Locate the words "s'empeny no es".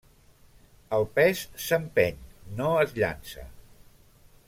1.67-2.99